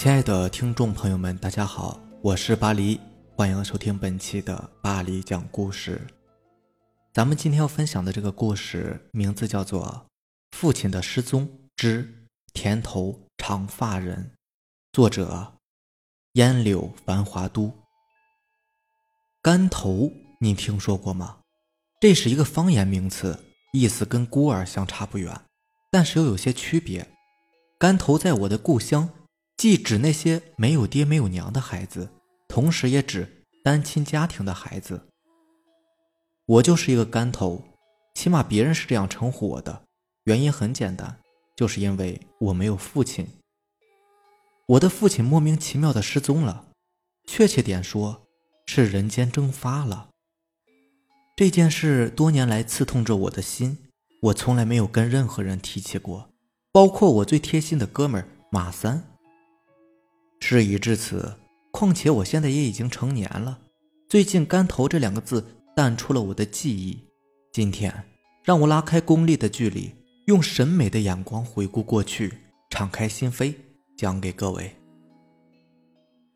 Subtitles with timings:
[0.00, 2.98] 亲爱的听众朋友们，大家好，我是巴黎，
[3.36, 6.00] 欢迎收听本期的巴黎讲故事。
[7.12, 9.84] 咱们今天要分享的这个故事名字叫做
[10.56, 11.46] 《父亲的失踪
[11.76, 14.24] 之田头长发人》，
[14.90, 15.52] 作者
[16.32, 17.70] 烟柳繁华都。
[19.42, 20.10] 干头，
[20.40, 21.40] 你听说过吗？
[22.00, 23.38] 这是一个方言名词，
[23.74, 25.38] 意思跟孤儿相差不远，
[25.90, 27.06] 但是又有些区别。
[27.78, 29.06] 干头在我的故乡。
[29.60, 32.08] 既指那些没有爹没有娘的孩子，
[32.48, 35.08] 同时也指单亲家庭的孩子。
[36.46, 37.62] 我就是一个干头，
[38.14, 39.82] 起码别人是这样称呼我的。
[40.24, 41.20] 原因很简单，
[41.54, 43.28] 就是因为我没有父亲。
[44.64, 46.68] 我的父亲莫名其妙的失踪了，
[47.26, 48.22] 确切点说，
[48.64, 50.08] 是人间蒸发了。
[51.36, 53.76] 这件事多年来刺痛着我的心，
[54.22, 56.30] 我从来没有跟任何人提起过，
[56.72, 59.09] 包括我最贴心的哥们马三。
[60.40, 61.32] 事已至此，
[61.70, 63.58] 况且我现在也已经成年了。
[64.08, 65.44] 最近“干头”这两个字
[65.76, 66.98] 淡出了我的记忆。
[67.52, 67.94] 今天，
[68.42, 69.92] 让我拉开功利的距离，
[70.26, 72.32] 用审美的眼光回顾过去，
[72.70, 73.54] 敞开心扉，
[73.96, 74.74] 讲给各位。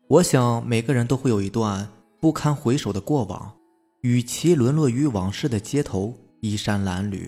[0.07, 1.89] 我想每个人都会有一段
[2.21, 3.53] 不堪回首的过往，
[4.01, 7.27] 与其沦落于往事的街头衣衫褴褛，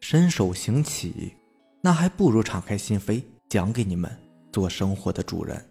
[0.00, 1.32] 伸手行乞，
[1.80, 4.14] 那还不如敞开心扉，讲给你们
[4.52, 5.64] 做生活的主人。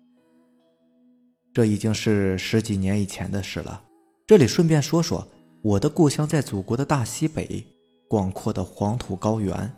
[1.57, 3.81] 这已经是十几年以前的事了。
[4.27, 5.27] 这里顺便说说，
[5.63, 7.65] 我的故乡在祖国的大西北，
[8.07, 9.73] 广阔的黄土高原。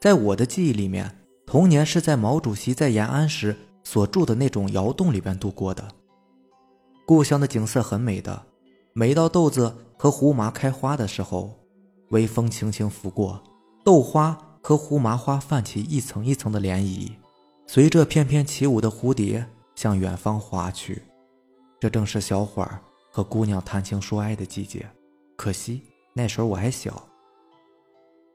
[0.00, 3.54] 在我的记忆里面，童年是在毛主席在延安时
[3.84, 5.86] 所住的那种窑洞里边度过的。
[7.04, 8.46] 故乡的景色很美的，
[8.94, 11.54] 每到豆子和胡麻开花的时候，
[12.12, 13.42] 微风轻轻拂过，
[13.84, 17.10] 豆花和胡麻花泛起一层一层的涟漪，
[17.66, 21.02] 随着翩翩起舞的蝴蝶向远方划去。
[21.80, 22.78] 这正是小伙儿
[23.10, 24.86] 和姑娘谈情说爱的季节，
[25.34, 25.80] 可惜
[26.12, 27.08] 那时候我还小。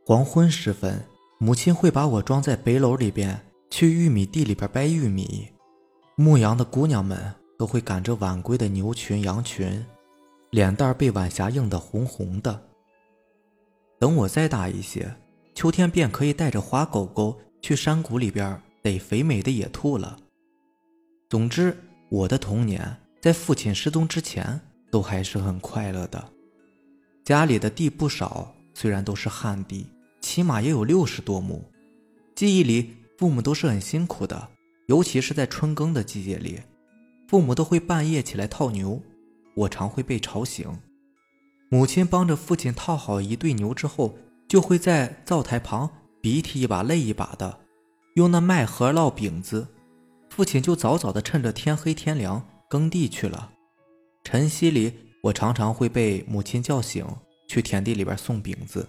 [0.04, 1.06] 黄昏时分，
[1.38, 3.40] 母亲会把我装在背篓里边，
[3.70, 5.48] 去玉米地里边掰玉米。
[6.16, 9.86] 牧羊的姑娘们都会赶着晚归的牛群、羊群，
[10.50, 12.60] 脸蛋被晚霞映得红红的。
[14.00, 15.16] 等我再大一些，
[15.54, 20.18] 秋天便可以带着花狗狗去山谷里边逮肥美的野兔了。
[21.30, 21.78] 总之，
[22.10, 23.05] 我的童年。
[23.26, 26.24] 在父亲失踪之前，都还是很快乐的。
[27.24, 29.88] 家里的地不少，虽然都是旱地，
[30.22, 31.66] 起码也有六十多亩。
[32.36, 34.50] 记忆里，父母都是很辛苦的，
[34.86, 36.60] 尤其是在春耕的季节里，
[37.28, 39.02] 父母都会半夜起来套牛，
[39.56, 40.72] 我常会被吵醒。
[41.72, 44.16] 母亲帮着父亲套好一对牛之后，
[44.48, 45.90] 就会在灶台旁
[46.22, 47.58] 鼻涕一把泪一把的，
[48.14, 49.68] 用那麦盒烙饼子。
[50.30, 52.48] 父亲就早早的趁着天黑天凉。
[52.76, 53.54] 耕地去了，
[54.26, 54.92] 晨曦里，
[55.24, 57.06] 我常常会被母亲叫醒，
[57.48, 58.86] 去田地里边送饼子。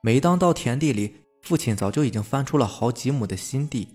[0.00, 3.86] 每当到田地里，父亲早就已经翻出了好几亩的新地，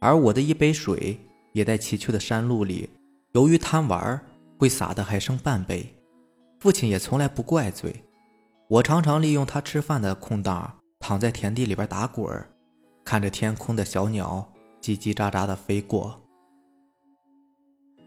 [0.00, 1.20] 而我的一杯水
[1.52, 2.88] 也在崎岖的山路里，
[3.32, 4.18] 由于贪玩，
[4.56, 5.94] 会洒的还剩半杯。
[6.60, 7.94] 父亲也从来不怪罪，
[8.68, 12.26] 我常常利用他吃饭的空档，躺在田地里边打滚
[13.04, 16.18] 看着天空的小鸟叽叽喳喳的飞过。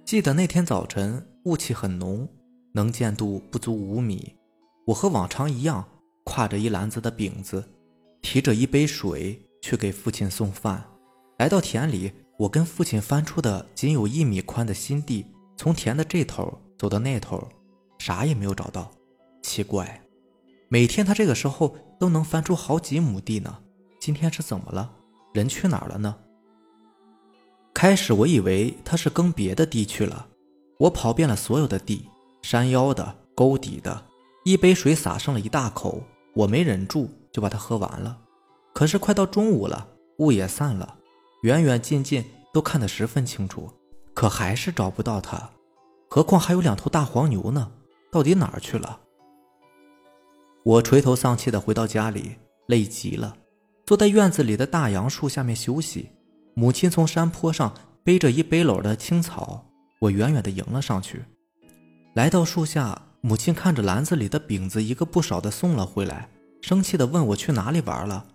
[0.08, 2.26] 记得那天早晨，雾气很浓，
[2.72, 4.34] 能见度不足五米。
[4.86, 5.86] 我和往常一样，
[6.24, 7.62] 挎着一篮子的饼子，
[8.22, 10.82] 提着一杯水去给父亲送饭。
[11.40, 12.10] 来到田里，
[12.40, 15.26] 我跟父亲翻出的仅有一米宽的新地，
[15.58, 17.46] 从田的这头走到那头，
[18.00, 18.90] 啥也没有找到。
[19.44, 20.02] 奇怪，
[20.70, 23.60] 每天他这个时候都能翻出好几亩地呢，
[24.00, 24.90] 今天是怎么了？
[25.34, 26.16] 人去哪儿了呢？
[27.78, 30.26] 开始我以为他是耕别的地去了，
[30.80, 32.10] 我跑遍了所有的地，
[32.42, 34.04] 山腰的、沟底的，
[34.46, 36.02] 一杯水洒上了一大口，
[36.34, 38.18] 我没忍住就把它喝完了。
[38.74, 39.88] 可是快到中午了，
[40.18, 40.98] 雾也散了，
[41.44, 43.72] 远远近近都看得十分清楚，
[44.16, 45.52] 可还是找不到他。
[46.10, 47.72] 何况还有两头大黄牛呢，
[48.12, 49.02] 到底哪儿去了？
[50.64, 53.38] 我垂头丧气地回到家里，累极了，
[53.86, 56.10] 坐在院子里的大杨树下面休息。
[56.60, 57.72] 母亲从山坡上
[58.04, 59.64] 背着一背篓的青草，
[60.00, 61.24] 我远远地迎了上去。
[62.16, 66.28] 来到树下，母亲看着篮子里的饼子一个不少的送了回来，
[66.64, 68.26] 生气地问我去哪里玩了。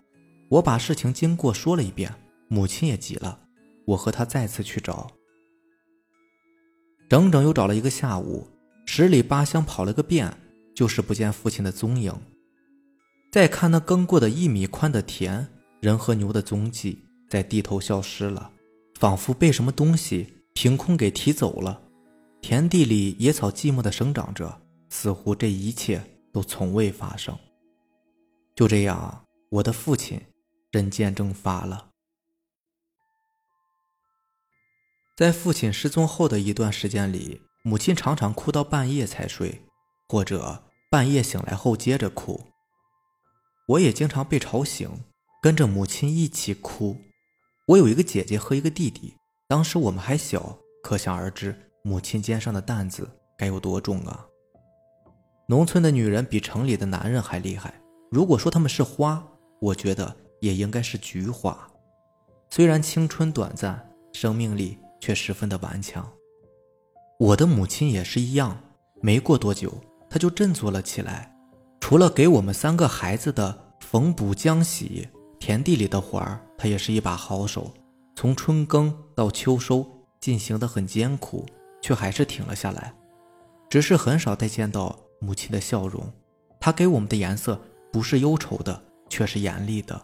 [0.47, 2.13] 我把事情经过说了一遍，
[2.47, 3.37] 母亲也急了。
[3.83, 5.11] 我和她再次去找，
[7.09, 8.47] 整整又找了一个下午，
[8.85, 10.33] 十里八乡跑了个遍，
[10.73, 12.13] 就是不见父亲的踪影。
[13.33, 15.45] 再看那耕过的一米宽的田，
[15.81, 17.03] 人和牛的踪迹。
[17.33, 18.51] 在地头消失了，
[18.99, 21.81] 仿佛被什么东西凭空给提走了。
[22.43, 25.99] 田地里野草寂寞地生长着，似乎这一切
[26.31, 27.35] 都从未发生。
[28.55, 30.21] 就这样，我的父亲
[30.69, 31.89] 人间蒸发了。
[35.15, 39.59] 在父亲失踪后的一段时间里，母亲常常哭到半夜才睡，
[40.07, 42.39] 或者半夜醒来后接着哭。
[43.69, 44.87] 我也经常被吵醒，
[45.41, 47.01] 跟着母亲一起哭。
[47.65, 49.15] 我有一个姐姐和一个弟弟，
[49.47, 51.55] 当时我们还小，可想而知。
[51.85, 54.25] 母亲肩上的担子该有多重啊！
[55.47, 57.73] 农村的女人比城里的男人还厉害。
[58.11, 59.25] 如果说他们是花，
[59.61, 61.57] 我觉得也应该是菊花。
[62.49, 66.09] 虽然青春短暂，生命力却十分的顽强。
[67.17, 68.61] 我的母亲也是一样，
[69.01, 69.73] 没过多久，
[70.09, 71.33] 她就振作了起来。
[71.79, 75.07] 除了给我们三个孩子的缝补浆洗，
[75.45, 77.69] 田地里的活儿，他也是一把好手。
[78.15, 79.85] 从春耕到秋收，
[80.21, 81.45] 进行的很艰苦。
[81.81, 82.93] 却还是停了下来，
[83.69, 86.01] 只是很少再见到母亲的笑容。
[86.57, 87.59] 她给我们的颜色
[87.91, 90.01] 不是忧愁的，却是严厉的。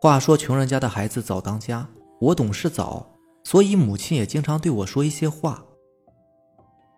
[0.00, 1.86] 话说穷人家的孩子早当家，
[2.20, 3.08] 我懂事早，
[3.44, 5.64] 所以母亲也经常对我说一些话。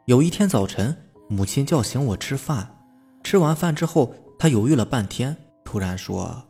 [0.07, 0.97] 有一天早晨，
[1.29, 2.83] 母亲叫醒我吃饭，
[3.23, 5.37] 吃完饭之后，她犹豫了半天，
[5.67, 6.43] 突然说：“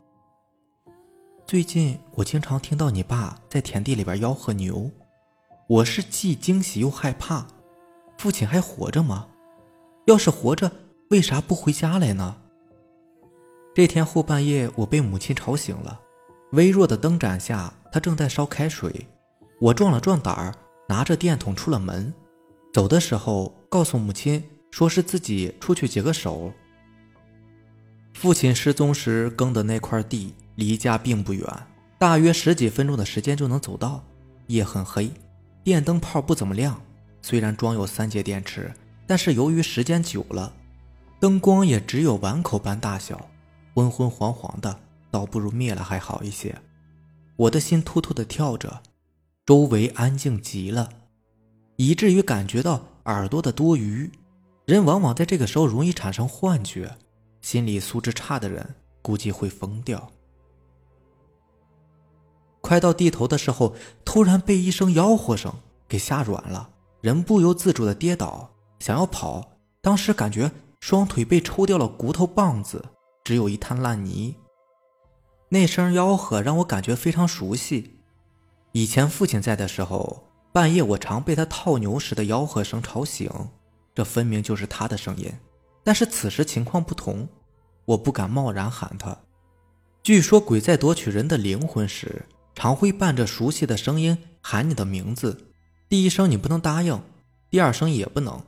[1.45, 4.89] 最近我经常听到你爸在田地里边吆喝牛。”
[5.67, 7.45] 我是既惊喜又害怕，
[8.17, 9.27] 父亲还活着吗？
[10.05, 10.71] 要是活着，
[11.09, 12.35] 为啥不回家来呢？
[13.73, 15.99] 这天后半夜，我被母亲吵醒了。
[16.51, 19.07] 微弱的灯盏下，她正在烧开水。
[19.59, 20.53] 我壮了壮胆儿，
[20.87, 22.13] 拿着电筒出了门。
[22.73, 26.51] 走的时候，告诉母亲说是自己出去解个手。
[28.13, 31.45] 父亲失踪时耕的那块地离家并不远，
[31.97, 34.03] 大约十几分钟的时间就能走到。
[34.47, 35.11] 夜很黑。
[35.63, 36.81] 电灯泡不怎么亮，
[37.21, 38.73] 虽然装有三节电池，
[39.07, 40.53] 但是由于时间久了，
[41.21, 43.29] 灯光也只有碗口般大小，
[43.73, 44.77] 昏昏黄黄的，
[45.09, 46.53] 倒不如灭了还好一些。
[47.37, 48.81] 我的心突突的跳着，
[49.45, 50.89] 周围安静极了，
[51.77, 54.11] 以至于感觉到耳朵的多余。
[54.65, 56.93] 人往往在这个时候容易产生幻觉，
[57.41, 60.11] 心理素质差的人估计会疯掉。
[62.63, 63.75] 快到地头的时候，
[64.05, 65.53] 突然被一声吆喝声
[65.85, 66.69] 给吓软了，
[67.01, 70.49] 人不由自主的跌倒，想要跑，当时感觉
[70.79, 72.85] 双腿被抽掉了骨头棒子，
[73.25, 74.35] 只有一滩烂泥。
[75.49, 77.99] 那声吆喝让我感觉非常熟悉，
[78.71, 80.23] 以前父亲在的时候，
[80.53, 83.29] 半夜我常被他套牛时的吆喝声吵醒，
[83.93, 85.29] 这分明就是他的声音。
[85.83, 87.27] 但是此时情况不同，
[87.83, 89.17] 我不敢贸然喊他。
[90.01, 92.25] 据说鬼在夺取人的灵魂时。
[92.55, 95.47] 常会伴着熟悉的声音喊你的名字，
[95.89, 97.01] 第一声你不能答应，
[97.49, 98.41] 第二声也不能。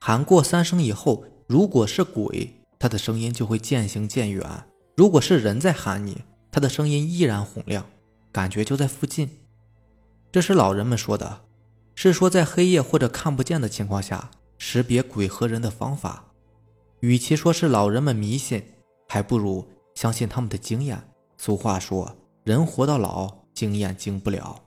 [0.00, 4.64] 喊过三声以后，如果是鬼，他的声音就会渐行渐远；
[4.96, 7.86] 如果是人在喊你，他的声音依然洪亮，
[8.32, 9.28] 感觉就在附近。
[10.32, 11.42] 这是老人们说的，
[11.94, 16.32] 是说在黑夜或者看不见的情况下识别鬼和人的方法。
[17.00, 18.62] 与其说是老人们迷信，
[19.08, 21.02] 还不如相信他们的经验。
[21.36, 22.16] 俗话说。
[22.44, 24.64] 人活到老，经验经不了。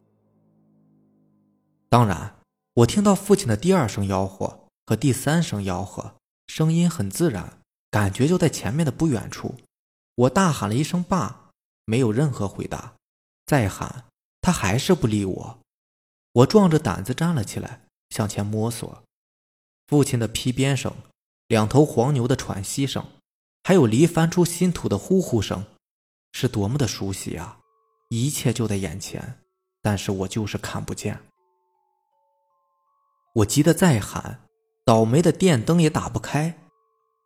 [1.89, 2.39] 当然，
[2.73, 6.15] 我听到父亲的第二声吆喝和第三声吆喝，
[6.47, 7.59] 声音很自然，
[7.91, 9.53] 感觉就在前面的不远处。
[10.15, 11.51] 我大喊了一声“爸”，
[11.85, 12.95] 没有任何回答。
[13.45, 14.05] 再喊，
[14.41, 15.59] 他还是不理我。
[16.33, 19.03] 我壮着胆子站了起来，向前摸索。
[19.85, 20.91] 父亲的皮鞭声，
[21.47, 23.05] 两头黄牛的喘息声，
[23.63, 25.63] 还有犁翻出新土的呼呼声，
[26.33, 27.59] 是多么的熟悉啊！
[28.09, 29.39] 一切就在眼前，
[29.81, 31.19] 但是我就是看不见。
[33.35, 34.41] 我急得再喊，
[34.85, 36.57] 倒霉的电灯也打不开。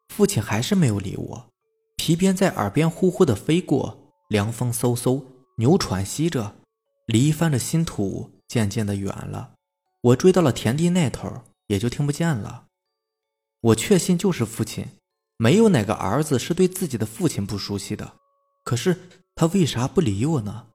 [0.09, 1.49] 父亲还是没有理我，
[1.95, 5.23] 皮鞭在耳边呼呼的飞过，凉风嗖嗖，
[5.57, 6.55] 牛喘息着，
[7.05, 9.53] 犁翻着新土，渐渐的远了。
[10.01, 12.65] 我追到了田地那头，也就听不见了。
[13.61, 14.87] 我确信就是父亲，
[15.37, 18.13] 没有哪个儿子是对自己的父亲不熟悉的。
[18.63, 18.97] 可是
[19.35, 20.67] 他为啥不理我呢？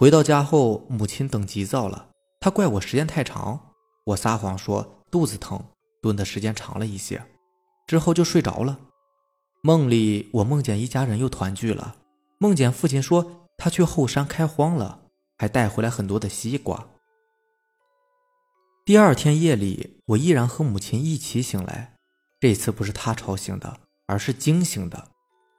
[0.00, 2.08] 回到家后，母亲等急躁了，
[2.40, 3.74] 她怪我时间太长。
[4.06, 5.62] 我撒谎说肚子疼，
[6.00, 7.22] 蹲的时间长了一些，
[7.86, 8.80] 之后就睡着了。
[9.60, 11.96] 梦里我梦见一家人又团聚了，
[12.38, 15.02] 梦见父亲说他去后山开荒了，
[15.36, 16.88] 还带回来很多的西瓜。
[18.86, 21.96] 第二天夜里，我依然和母亲一起醒来，
[22.40, 25.08] 这次不是她吵醒的，而是惊醒的。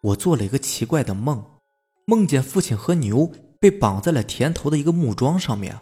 [0.01, 1.45] 我做了一个奇怪的梦，
[2.07, 3.31] 梦见父亲和牛。
[3.62, 5.80] 被绑在了田头的一个木桩上面，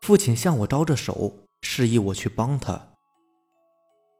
[0.00, 1.32] 父亲向我招着手，
[1.62, 2.88] 示意我去帮他。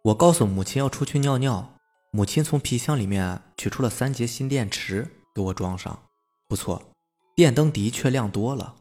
[0.05, 1.75] 我告诉母亲要出去尿尿，
[2.12, 6.05] 母亲从皮箱里面取出了三节新电池给我装上。
[6.49, 6.81] 不错，
[7.35, 8.76] 电灯的确亮多了。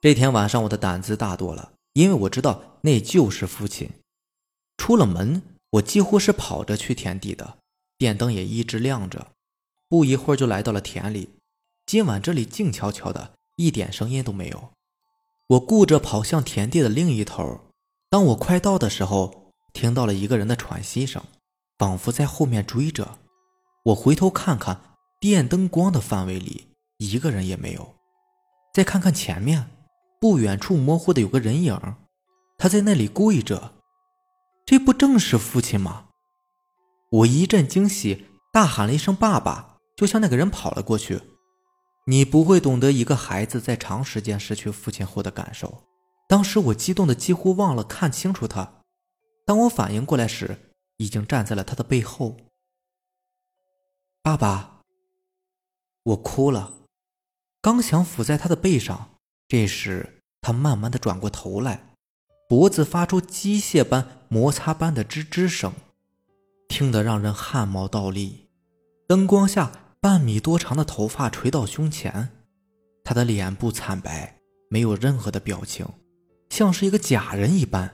[0.00, 3.88] 这天晚上我的胆子大多了，因为我知道那就是父亲。
[4.76, 7.58] 出了门，我几乎是跑着去田地的，
[7.96, 9.28] 电灯也一直亮着。
[9.88, 11.30] 不一会儿就来到了田里。
[11.86, 14.70] 今晚这里静悄悄的，一点声音都没有。
[15.50, 17.60] 我顾着跑向田地的另一头，
[18.10, 21.22] 当我快到的时候，听到了一个人的喘息声，
[21.78, 23.20] 仿佛在后面追着。
[23.84, 24.80] 我回头看看，
[25.20, 26.66] 电灯光的范围里
[26.98, 27.94] 一个人也没有。
[28.74, 29.70] 再看看前面，
[30.20, 31.80] 不远处模糊的有个人影，
[32.58, 33.74] 他在那里跪着。
[34.64, 36.06] 这不正是父亲吗？
[37.10, 41.22] 我一阵惊喜，大喊了一声“爸爸”，就向那个人跑了过去。
[42.08, 45.82] 你不会懂得一个孩子在长时间失去父亲后的感受。
[46.28, 48.82] 当时我激动的几乎忘了看清楚他。
[49.44, 52.36] 当我反应过来时，已经站在了他的背后。
[54.22, 54.82] 爸爸，
[56.04, 56.74] 我哭了，
[57.60, 59.10] 刚想伏在他的背上，
[59.48, 61.94] 这时他慢慢的转过头来，
[62.48, 65.72] 脖子发出机械般、摩擦般的吱吱声，
[66.68, 68.48] 听得让人汗毛倒立。
[69.08, 69.85] 灯光下。
[70.06, 72.28] 半米多长的头发垂到胸前，
[73.02, 75.84] 他的脸部惨白，没有任何的表情，
[76.48, 77.92] 像是一个假人一般，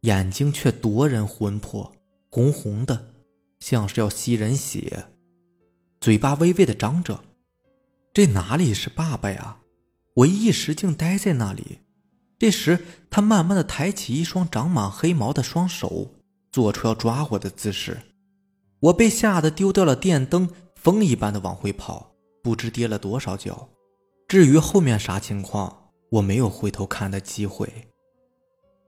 [0.00, 1.92] 眼睛却夺人魂魄，
[2.28, 3.14] 红红的，
[3.60, 5.06] 像是要吸人血，
[6.00, 7.22] 嘴巴微微的张着，
[8.12, 9.58] 这哪里是爸爸呀？
[10.14, 11.78] 我一时竟呆在那里。
[12.36, 16.08] 这时，他慢慢的抬起一双长满黑毛的双手，
[16.50, 17.96] 做出要抓我的姿势，
[18.80, 20.50] 我被吓得丢掉了电灯。
[20.80, 23.68] 风一般的往回跑，不知跌了多少跤。
[24.28, 27.68] 至于后面啥情况，我没有回头看的机会。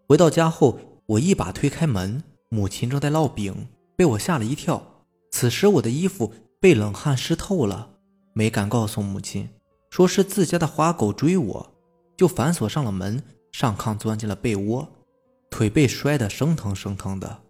[0.09, 5.04] 回到家后，我一把推开门，母亲正在烙饼，被我吓了一跳。
[5.32, 7.90] 此时我的衣服被冷汗湿透了，
[8.35, 9.49] 没敢告诉母亲，
[9.90, 11.75] 说是自家的花狗追我，
[12.16, 13.20] 就反锁上了门，
[13.50, 14.88] 上炕钻进了被窝，
[15.50, 17.42] 腿被摔得生疼生疼的。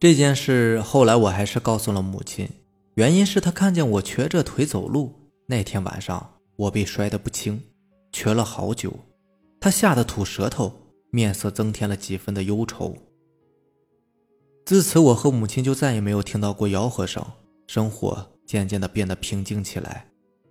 [0.00, 2.48] 这件事后来我还是告诉了母亲，
[2.94, 5.12] 原因是她看见我瘸着腿走路。
[5.44, 7.60] 那天晚上我被摔得不轻，
[8.10, 8.98] 瘸了好久。
[9.60, 10.72] 她吓得吐舌头，
[11.10, 12.96] 面色增添了几分的忧愁。
[14.64, 17.22] 自此，我和母亲就再也没有听到过吆喝声，
[17.66, 20.06] 生活渐渐的变得平静起来。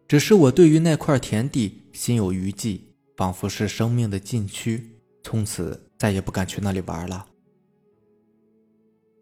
[0.07, 7.25] 只是我对于那块田地心有余悸，仿佛是生命的禁区，从此再也不敢去那里玩了。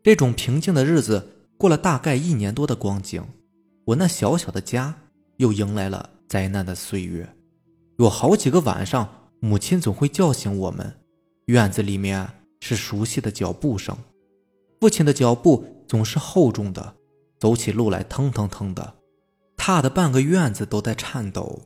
[0.04, 3.24] 这种平静的日子过了大概一年多的光景，
[3.86, 4.96] 我那小小的家
[5.38, 7.28] 又迎来了灾难的岁月。
[7.98, 10.94] 有好几个晚上，母亲总会叫醒我们。
[11.46, 13.98] 院子里面是熟悉的脚步声，
[14.80, 16.96] 父亲的脚步总是厚重的，
[17.40, 18.96] 走起路来腾腾腾的，
[19.56, 21.62] 踏的半个院子都在颤抖。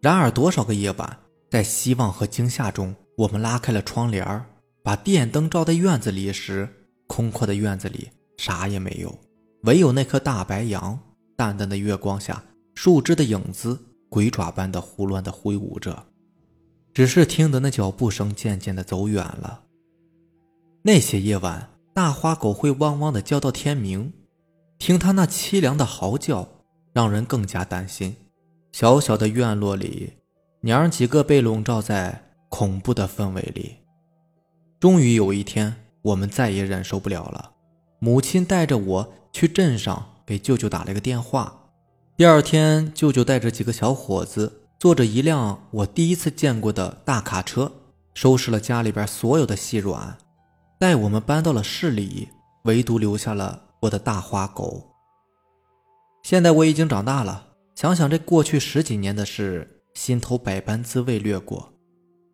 [0.00, 1.18] 然而，多少个夜晚，
[1.50, 4.44] 在希望和惊吓中，我们拉开了窗帘
[4.82, 6.68] 把电灯照在院子里时。
[7.14, 9.16] 空阔的院子里啥也没有，
[9.62, 10.98] 唯有那棵大白杨。
[11.36, 12.42] 淡淡的月光下，
[12.74, 13.78] 树枝的影子
[14.08, 16.06] 鬼爪般的胡乱的挥舞着。
[16.92, 19.62] 只是听得那脚步声渐渐的走远了。
[20.82, 24.12] 那些夜晚，大花狗会汪汪的叫到天明，
[24.78, 26.48] 听它那凄凉的嚎叫，
[26.92, 28.16] 让人更加担心。
[28.72, 30.14] 小小的院落里，
[30.62, 33.76] 娘几个被笼罩在恐怖的氛围里。
[34.80, 35.76] 终于有一天。
[36.04, 37.52] 我们再也忍受不了了，
[37.98, 41.70] 母亲带着我去镇上给舅舅打了个电话。
[42.14, 47.72] 第二天，舅舅带着几个小伙子，坐着一辆我第一次见过的大卡车，
[48.12, 50.18] 收拾了家里边所有的细软，
[50.78, 52.28] 带我们搬到了市里，
[52.64, 54.90] 唯独留下了我的大花狗。
[56.22, 61.72] 现在我已经长大了，想想这过去十几年的事，心头百般滋味掠过。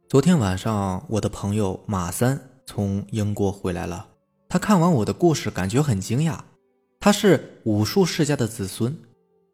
[0.09, 2.50] 昨天晚上，我的朋友马三。
[2.73, 4.11] 从英国回来了，
[4.49, 6.39] 他看完我的故事，感觉很惊讶。
[7.01, 8.97] 他是武术世家的子孙，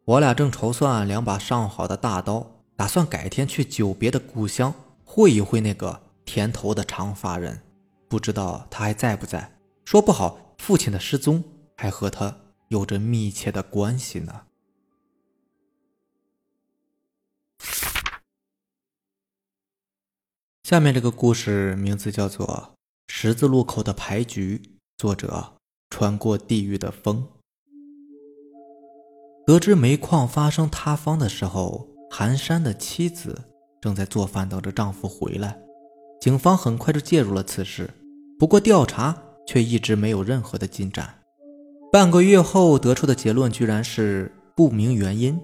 [0.05, 2.45] 我俩正筹算两把上好的大刀，
[2.75, 4.71] 打算改天去久别的故乡
[5.03, 7.59] 会一会那个田头的长发人。
[8.07, 9.51] 不知道他还在不在？
[9.83, 11.43] 说不好，父亲的失踪
[11.75, 14.41] 还和他有着密切的关系呢。
[20.65, 22.76] 下面这个故事名字叫做。
[23.09, 24.61] 十字路口的牌局，
[24.97, 25.53] 作者：
[25.89, 27.25] 穿过地狱的风。
[29.45, 33.43] 得知煤矿发生塌方的时候，韩山的妻子
[33.81, 35.57] 正在做饭，等着丈夫回来。
[36.19, 37.89] 警方很快就介入了此事，
[38.37, 41.21] 不过调查却一直没有任何的进展。
[41.91, 45.39] 半个月后得出的结论居然是不明原因。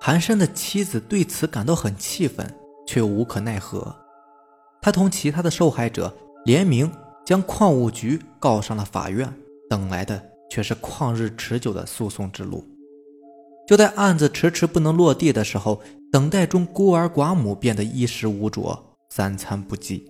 [0.00, 2.52] 韩山的妻子对此感到很气愤，
[2.86, 3.94] 却无可奈何。
[4.82, 6.12] 他同其他的受害者
[6.44, 6.90] 联名
[7.24, 9.32] 将矿务局告上了法院，
[9.68, 12.64] 等来的却是旷日持久的诉讼之路。
[13.66, 15.80] 就在案子迟迟不能落地的时候，
[16.10, 20.04] 等待中孤儿寡母变得衣食无着，三餐不继。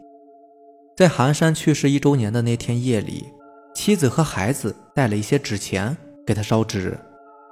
[0.97, 3.27] 在韩山去世一周年的那天夜里，
[3.75, 5.97] 妻子和孩子带了一些纸钱
[6.27, 6.99] 给他烧纸。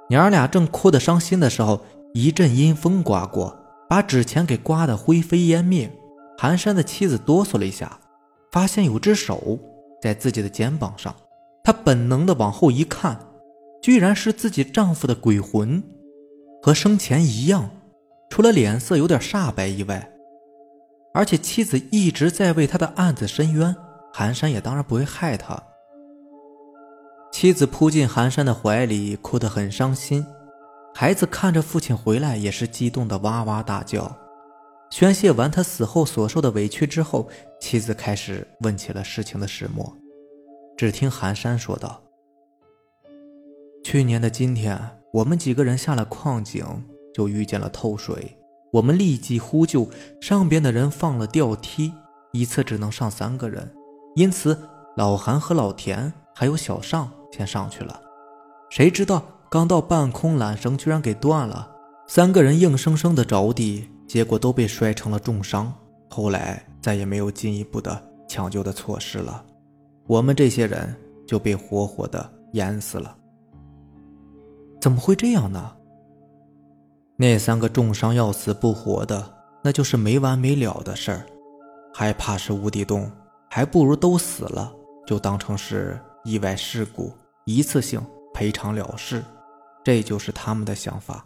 [0.09, 1.81] 娘儿俩正哭得伤心的时候，
[2.13, 3.55] 一阵阴风刮过，
[3.87, 5.91] 把纸钱给刮得灰飞烟灭。
[6.37, 7.99] 韩山的妻子哆嗦了一下，
[8.51, 9.59] 发现有只手
[10.01, 11.15] 在自己的肩膀上，
[11.63, 13.19] 她本能的往后一看，
[13.81, 15.83] 居然是自己丈夫的鬼魂。
[16.61, 17.69] 和生前一样，
[18.29, 20.11] 除了脸色有点煞白以外，
[21.13, 23.75] 而且妻子一直在为他的案子伸冤，
[24.13, 25.61] 寒山也当然不会害他。
[27.31, 30.25] 妻子扑进寒山的怀里，哭得很伤心。
[30.93, 34.13] 孩子看着父亲回来，也是激动的哇哇大叫。
[34.89, 37.29] 宣泄完他死后所受的委屈之后，
[37.61, 39.95] 妻子开始问起了事情的始末。
[40.77, 42.01] 只听寒山说道
[43.83, 44.79] ：“去年的今天。”
[45.11, 46.63] 我们几个人下了矿井，
[47.15, 48.37] 就遇见了透水。
[48.71, 49.89] 我们立即呼救，
[50.21, 51.91] 上边的人放了吊梯，
[52.31, 53.73] 一次只能上三个人，
[54.15, 54.55] 因此
[54.95, 57.99] 老韩和老田还有小尚先上去了。
[58.69, 61.71] 谁知道刚到半空，缆绳居然给断了，
[62.07, 65.71] 三个人硬生生的着地，结果都被摔成了重伤。
[66.09, 69.45] 后来再也没有进一步的抢救的措施了，
[70.07, 70.93] 我们这些人
[71.27, 73.15] 就被活活的淹死了。
[74.81, 75.75] 怎么会这样呢？
[77.15, 79.31] 那三个重伤要死不活的，
[79.63, 81.25] 那就是没完没了的事儿。
[81.93, 83.11] 还怕是无底洞，
[83.49, 84.73] 还不如都死了，
[85.05, 87.11] 就当成是意外事故，
[87.45, 88.01] 一次性
[88.33, 89.23] 赔偿了事。
[89.83, 91.25] 这就是他们的想法。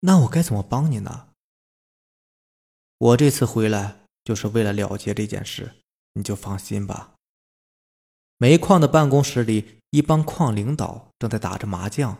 [0.00, 1.28] 那我该怎么帮你呢？
[2.98, 5.76] 我这次回来就是为了了结这件事，
[6.14, 7.14] 你就放心吧。
[8.36, 9.78] 煤矿的办公室里。
[9.90, 12.18] 一帮矿领导正在打着麻将，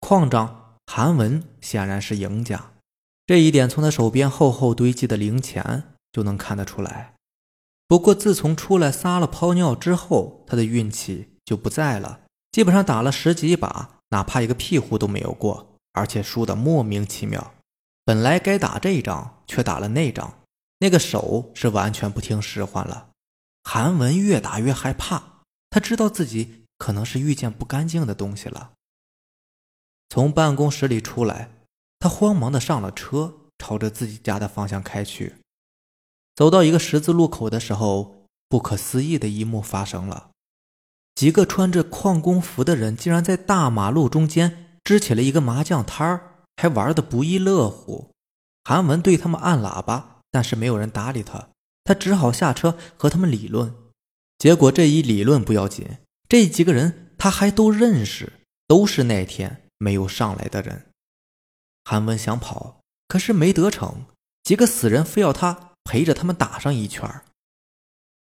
[0.00, 2.74] 矿长韩文显然是赢家，
[3.26, 7.14] 这一点从他手边厚厚堆积的零钱就能看得出来。
[7.88, 12.20] 不过自从出来撒了泡尿之后，他的运气就不在了，
[12.52, 17.54] 基本上打了十几把，哪怕一个屁胡都没有过，而且输得莫名其妙。
[18.04, 20.44] 本来该打这一仗，却打了那仗，
[20.78, 23.08] 那个手是完全不听使唤了。
[23.64, 26.62] 韩文越打越害怕，他知道自己。
[26.78, 28.72] 可能是遇见不干净的东西了。
[30.10, 31.50] 从办公室里出来，
[31.98, 35.36] 他慌忙的上了车，朝着自己家的方向开去。
[36.34, 40.32] 走到一个十字路口的时候，不可思议的一幕发生了：
[41.14, 48.12] 几个穿着矿工服的人竟然在大马路中间支起了一个麻将摊儿，还玩的不亦乐乎。
[48.62, 51.48] 韩文对他们按喇叭，但是没有人搭理他，
[51.82, 53.74] 他只好下车和他们理论。
[54.38, 55.98] 结果这一理论不要紧。
[56.28, 58.34] 这几个人他还都认识，
[58.68, 60.86] 都是那天没有上来的人。
[61.84, 64.04] 韩文想跑，可是没得逞，
[64.44, 67.22] 几个死人非要他陪着他们打上一圈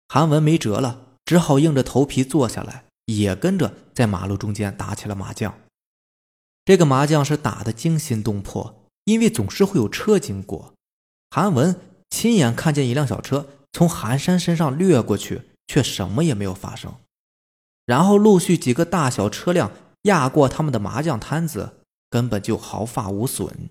[0.09, 5.53] 韩文没辙了，只好硬着头皮坐下来，也跟着在马路中间打起了麻将。
[6.67, 10.75] 这个麻将是打得惊心动魄，因为总是会有车经过。
[11.31, 16.93] 韩文亲眼看见一辆小车从韩山身上掠过去，却什么也没有发生。
[17.85, 19.71] 然后陆续几个大小车辆
[20.03, 23.71] 压过他们的麻将摊子，根本就毫发无损。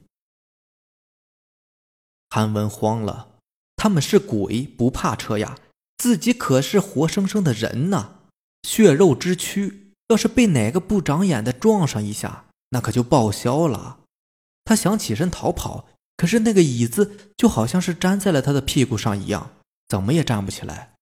[2.30, 3.28] 韩文慌了，
[3.76, 5.58] 他们是鬼，不怕车压，
[5.98, 8.20] 自己可是活生生的人呐，
[8.64, 14.00] 血肉之躯，要是被哪个不长眼的撞上一下，那可就报销了。
[14.64, 19.52] 他想起身逃跑，可是那个椅子就好像是粘在了他的屁股上一样，
[19.88, 20.96] 怎么也站不起来。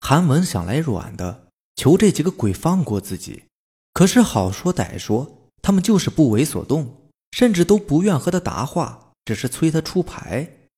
[0.00, 1.44] 韩文想来软的。
[1.76, 3.44] 求这几个鬼放过自己，
[3.92, 10.70] 可是好说歹说，他们就是不为所动，甚至都不愿和他答话，只是催他出牌。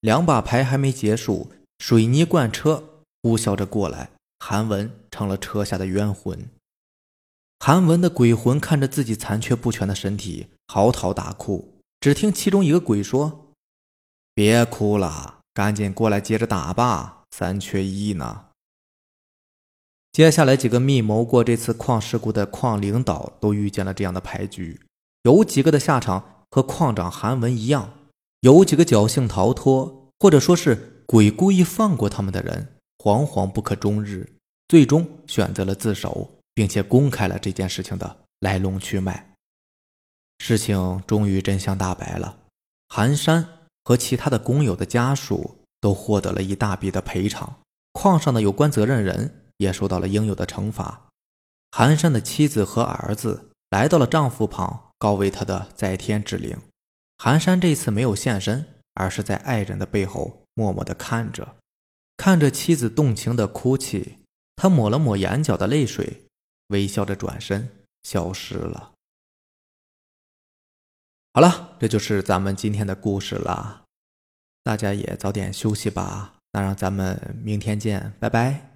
[0.00, 6.48] 两把牌还没结束，水泥罐车呼啸着过来，韩文成了车下的冤魂。
[7.64, 11.78] 韩文的鬼魂看着自己残缺不全的身体，嚎啕大哭。
[12.00, 13.54] 只听其中一个鬼说
[14.34, 18.46] ：“别哭了，赶紧过来接着打吧，三缺一呢。”
[20.10, 24.80] 接下来几个密谋过这次矿事故的矿领导都遇见了这样的牌局，
[25.22, 27.92] 有几个的下场和矿长韩文一样，
[28.40, 34.32] 有几个侥幸逃脱，或者说是鬼故意放过他们的人，惶惶不可终日，
[34.66, 39.34] 最终选择了自首，并且公开了这件事情的来龙去脉。
[40.38, 42.38] 事情终于真相大白了，
[42.88, 43.46] 韩山
[43.84, 47.60] 和其他的工友的家属都获得了一大笔的赔偿，
[47.92, 49.38] 矿上的有关责任人。
[49.58, 51.08] 也受到了应有的惩罚。
[51.70, 56.58] 寒山的妻子和儿子来到了丈夫旁，告慰他的在天之灵。
[57.18, 61.54] 寒山这次没有现身，而是在爱人的背后默默的看着，
[62.16, 64.18] 看着妻子动情的哭泣，
[64.56, 66.24] 他抹了抹眼角的泪水，
[66.72, 67.68] 微笑着转身
[68.02, 68.92] 消失了。
[71.34, 73.84] 好了，这就是咱们今天的故事了，
[74.64, 76.34] 大家也早点休息吧。
[76.52, 78.71] 那让咱们明天见，拜拜。